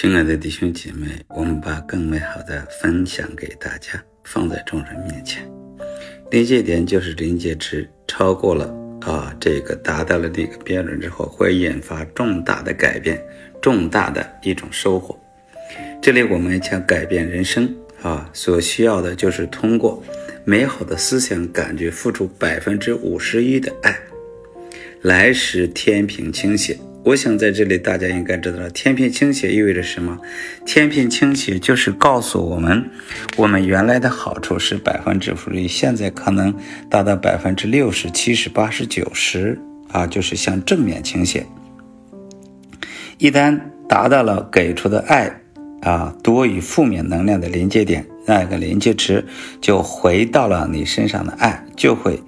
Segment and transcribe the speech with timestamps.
[0.00, 5.42] 亲爱的弟兄姐妹，我们把更美好的分享给大家，放在众人面前。
[6.30, 13.20] 临界点就是临界值超过了啊，这个达到了这个标准之后，会引发重大的改变，
[13.60, 15.18] 重大的一种收获。
[16.00, 17.68] 这里我们想改变人生
[18.00, 20.00] 啊，所需要的就是通过
[20.44, 23.98] 美好的思想感觉，付出百分之五十一的爱，
[25.02, 26.78] 来使天平倾斜。
[27.08, 30.18] 我想在这里，大家应该知道，天平倾斜意味着什么？
[30.66, 32.90] 天平倾斜就是告诉我们，
[33.38, 36.54] 我们原来的好处是百分之五十，现在可能
[36.90, 39.58] 达到百分之六十、七十、八十、九十
[39.90, 41.46] 啊，就是向正面倾斜。
[43.16, 45.40] 一旦达到了给出的爱
[45.80, 49.24] 啊多于负面能量的临界点，那个临界值
[49.62, 52.22] 就回到了你身上的爱就会。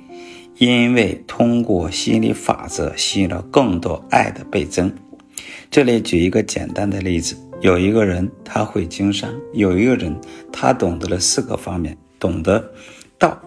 [0.60, 4.92] 因为通过吸引力法则吸引了更多爱的倍增。
[5.70, 10.14] 这里举一个简单的例子：有一个人他会经商，有一个人
[10.52, 12.62] 他懂得了四个方面，懂得
[13.18, 13.40] 道，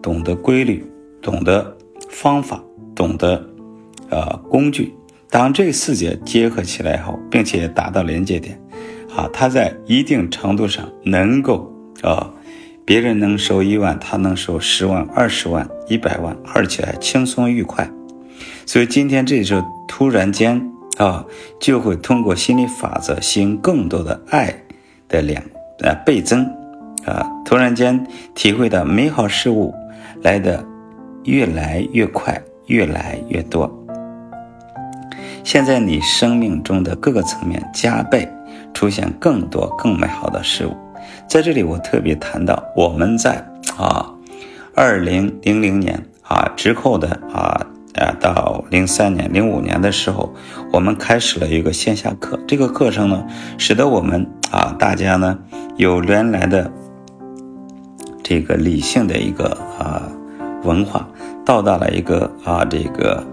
[0.00, 0.86] 懂得规律，
[1.20, 1.76] 懂得
[2.08, 2.62] 方法，
[2.94, 3.44] 懂得
[4.08, 4.94] 呃工具。
[5.28, 8.56] 当这四节结合起来后，并且达到连接点，
[9.16, 11.68] 啊，他在一定程度上能够
[12.02, 12.32] 啊。
[12.86, 17.90] 别人能收一万，他能收十万、二十万、一百万，而且还轻松愉快。
[18.66, 21.24] 所以今天这时候突然间啊，
[21.58, 24.54] 就会通过心理法则吸引更多的爱
[25.08, 25.42] 的量
[25.80, 26.44] 啊倍增
[27.06, 29.74] 啊，突然间体会到美好事物
[30.22, 30.62] 来的
[31.24, 33.70] 越来越快，越来越多。
[35.42, 38.28] 现在你生命中的各个层面加倍
[38.74, 40.76] 出现更多更美好的事物。
[41.28, 44.12] 在这里，我特别谈到我们在啊，
[44.74, 50.32] 二零零零年啊之后的啊啊到零三年、零五年的时候，
[50.72, 52.38] 我们开始了一个线下课。
[52.46, 53.24] 这个课程呢，
[53.58, 55.38] 使得我们啊大家呢
[55.76, 56.70] 有原来的
[58.22, 60.02] 这个理性的一个啊
[60.62, 61.08] 文化，
[61.44, 63.24] 到达了一个啊这个。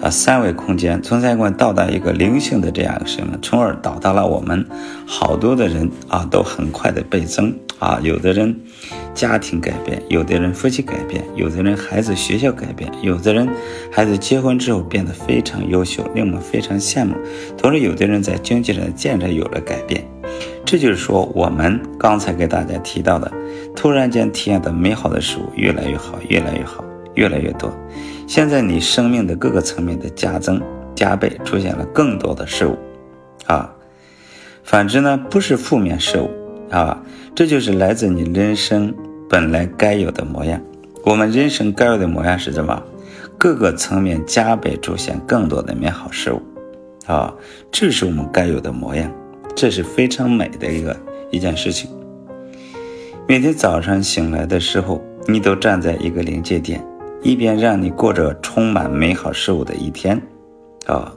[0.00, 4.64] 啊，三维空间存在观到达一个灵性的这样一个身份，从而导到了我们
[5.06, 7.98] 好多的人啊，都很快的倍增啊。
[8.02, 8.54] 有的人
[9.12, 13.48] 家庭改变，有的人夫妻改变，有的人孩子学校改变，有的人
[13.90, 17.16] 孩子结婚之后变得非常优秀，令我们非常羡慕。
[17.56, 20.04] 同时，有的人在经济上的建设有了改变。
[20.64, 23.32] 这就是说，我们刚才给大家提到的，
[23.74, 27.72] 突然间体验的美好的事物越来越好，越来越好，越来越多。
[28.28, 30.60] 现在你生命的各个层面的加增
[30.94, 32.76] 加倍，出现了更多的事物，
[33.46, 33.74] 啊，
[34.62, 36.28] 反之呢不是负面事物
[36.70, 37.02] 啊，
[37.34, 38.94] 这就是来自你人生
[39.30, 40.60] 本来该有的模样。
[41.04, 42.82] 我们人生该有的模样是什么？
[43.38, 46.42] 各个层面加倍出现更多的美好事物，
[47.06, 47.34] 啊，
[47.72, 49.10] 这是我们该有的模样，
[49.56, 50.94] 这是非常美的一个
[51.30, 51.90] 一件事情。
[53.26, 56.84] 每天早上醒来的时候，你都站在一个临界点。
[57.28, 60.18] 一边让你过着充满美好事物的一天，
[60.86, 61.12] 啊，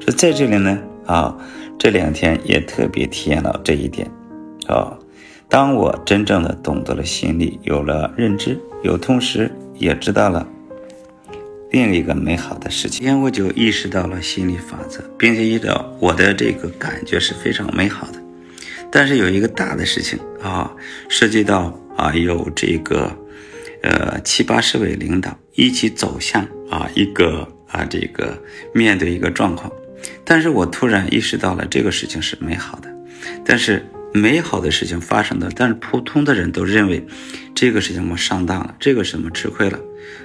[0.00, 0.76] 说在这里呢，
[1.06, 1.38] 啊，
[1.78, 4.10] 这两天也特别体验到这一点，
[4.66, 4.98] 啊，
[5.48, 10.44] 当我真正的懂得了心理，有了认知，有同时也知道了
[11.70, 18.18] 另一个美好的事情，今天我就意识到了心理法则，并且意识到我的这个感觉是非常美好的，
[18.90, 20.72] 但是有一个大的事情啊，
[21.08, 23.08] 涉及到啊有这个。
[23.84, 29.70] 呃，七八十位领导一起走向啊一个啊这个面对一个状况，
[30.24, 32.88] 但是我突然意识到了这个事情是美好的，
[33.44, 33.84] 但是
[34.14, 37.06] 美好的事情发生的，但是普通的人都认为
[37.54, 39.78] 这个事情我上当了，这个什么吃亏了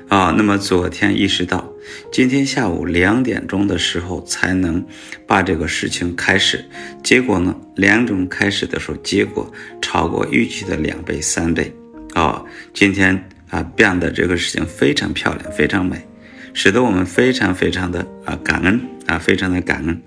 [0.08, 0.34] 啊？
[0.38, 1.70] 那么昨天意识到，
[2.14, 4.82] 今天下午两点钟的时候才能
[5.28, 6.64] 把这个事情开始，
[7.04, 11.76] 结果呢，两种开始的时候，结果超过预期的两倍三倍
[12.14, 12.42] 啊，
[12.74, 13.22] 今天。
[13.50, 16.08] 啊，变得这个事情非常漂亮，非常美，
[16.54, 20.02] 使得我们非常非常的啊感恩啊，非常的感恩，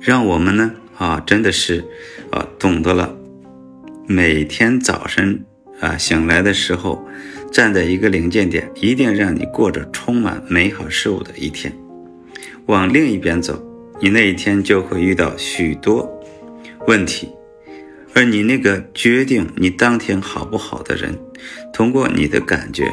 [0.00, 1.84] 让我们呢啊真的是
[2.30, 3.14] 啊懂得了，
[4.06, 5.44] 每天早晨
[5.80, 7.06] 啊醒来的时候，
[7.52, 11.72] 站在一个临界点，一定让你过着充满美好事物的一天。
[12.66, 13.62] 往另一边走，
[14.00, 16.08] 你那一天就会遇到许多
[16.86, 17.28] 问题。
[18.16, 21.14] 而你那个决定你当天好不好的人，
[21.70, 22.90] 通过你的感觉，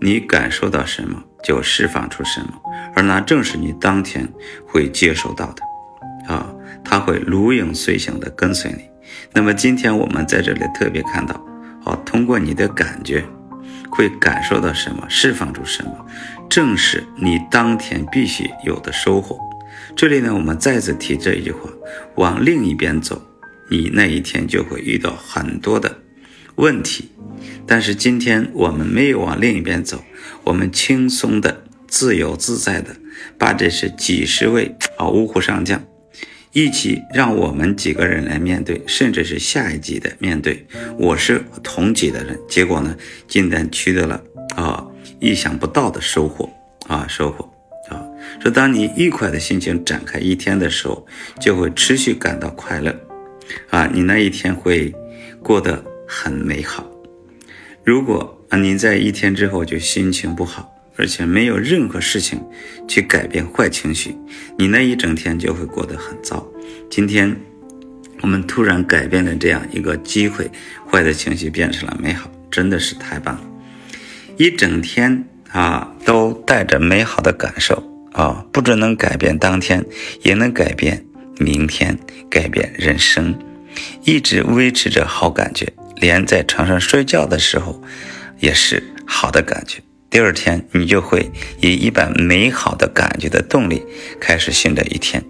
[0.00, 2.48] 你感受到什么就释放出什么，
[2.94, 4.26] 而那正是你当天
[4.66, 6.50] 会接收到的，啊，
[6.82, 8.88] 他会如影随形的跟随你。
[9.34, 11.34] 那么今天我们在这里特别看到，
[11.84, 13.22] 啊，通过你的感觉，
[13.90, 16.06] 会感受到什么，释放出什么，
[16.48, 19.38] 正是你当天必须有的收获。
[19.94, 21.68] 这里呢，我们再次提这一句话：
[22.14, 23.20] 往另一边走，
[23.68, 25.98] 你那一天就会遇到很多的
[26.56, 27.10] 问题。
[27.66, 30.04] 但是今天我们没有往另一边走，
[30.44, 32.96] 我们轻松的、自由自在的，
[33.36, 35.82] 把这是几十位啊五虎上将。
[36.52, 40.66] 一起让我们几个人来面对，甚至是下一级的面对。
[40.98, 42.96] 我是同级的人，结果呢，
[43.28, 44.22] 竟然取得了
[44.54, 44.86] 啊
[45.20, 46.48] 意想不到的收获
[46.86, 47.44] 啊收获
[47.90, 48.02] 啊！
[48.40, 51.06] 说当你愉快的心情展开一天的时候，
[51.38, 52.98] 就会持续感到快乐
[53.70, 54.94] 啊，你那一天会
[55.42, 56.86] 过得很美好。
[57.84, 60.72] 如果啊你在一天之后就心情不好。
[60.98, 62.42] 而且没有任何事情
[62.88, 64.16] 去改变坏情绪，
[64.56, 66.46] 你那一整天就会过得很糟。
[66.88, 67.36] 今天
[68.22, 70.50] 我们突然改变了这样一个机会，
[70.90, 73.42] 坏的情绪变成了美好，真的是太棒了！
[74.38, 77.82] 一整天啊，都带着美好的感受
[78.12, 79.84] 啊，不只能改变当天，
[80.22, 81.04] 也能改变
[81.38, 81.98] 明天，
[82.30, 83.38] 改变人生。
[84.04, 87.82] 一直维持着好感觉，连在床上睡觉的时候
[88.40, 89.82] 也是好的感觉。
[90.08, 91.30] 第二天，你就会
[91.60, 93.82] 以一般美好的感觉的动力
[94.18, 95.22] 开始新的一天。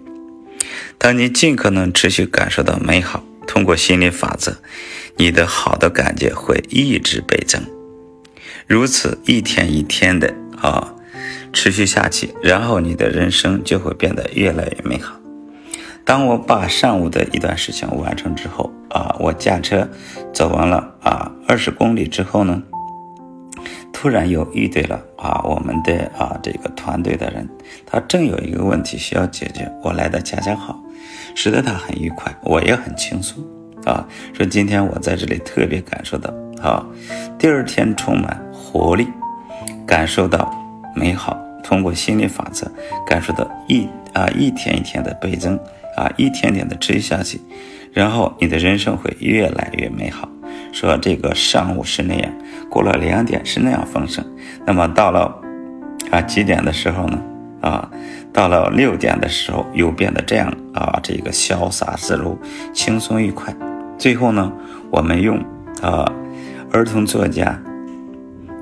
[0.97, 4.57] 当你尽可能持续感受到美好，通过心理法则，
[5.17, 7.61] 你的好的感觉会一直倍增。
[8.65, 10.93] 如此一天一天的啊，
[11.51, 15.16] 持续下去，然后你的人生就会变得越来越美好。
[16.07, 19.85] 当我把上午的一段事情完成之后啊，我驾车
[20.33, 22.63] 走完了啊二十公里之后呢？
[23.91, 27.45] 突然又遇对了啊，我们的啊这个团队的人，
[27.85, 30.79] 他正有一个问题需要解决，我来的恰恰好，
[31.35, 33.43] 使得他很愉快，我也很轻松
[33.83, 34.07] 啊。
[34.33, 36.85] 说今天我在这里特别感受到啊，
[37.37, 39.05] 第二天充满活力，
[39.85, 40.49] 感受到
[40.95, 42.71] 美好，通过心理法则
[43.05, 45.59] 感受到一啊一天一天的倍增
[45.97, 47.41] 啊，一天天的持续下去，
[47.91, 50.29] 然后你的人生会越来越美好。
[50.71, 52.31] 说这个上午是那样，
[52.69, 54.23] 过了两点是那样丰盛，
[54.65, 55.41] 那么到了
[56.11, 57.19] 啊几点的时候呢？
[57.59, 57.89] 啊，
[58.31, 62.37] 到了六点的时候又变得这样啊，这个潇洒自如、
[62.71, 63.53] 轻松愉快。
[63.97, 64.53] 最后呢，
[64.91, 65.43] 我们用
[65.81, 66.05] 啊
[66.71, 67.59] 儿童作家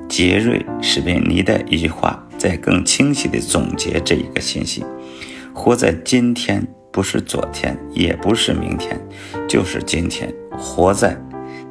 [0.08, 4.82] 杰瑞·史宾尼的一句话，再更清晰地总结这一个信息：
[5.52, 6.66] 活在今天，
[6.96, 8.98] 不是昨天，也不是明天，
[9.46, 11.14] 就是今天，活在。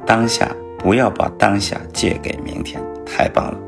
[0.06, 3.58] 当下不要把当下借给明天，太棒了。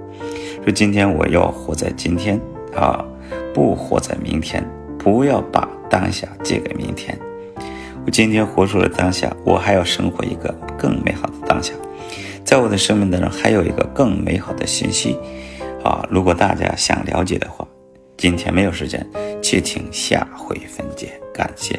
[0.63, 2.41] 说今天我要活在今天
[2.77, 3.05] 啊，
[3.53, 4.65] 不活在明天。
[4.99, 7.19] 不要把当下借给明天。
[8.07, 11.75] 我今天活出了当下，我还要生活一个更美好的当下。
[12.45, 15.17] 在我的生命当中还有一个更美好的信息
[15.83, 16.07] 啊！
[16.09, 17.67] 如果大家想了解的话，
[18.19, 19.07] 今天没有时间，
[19.41, 21.19] 且听下回分解。
[21.33, 21.79] 感谢。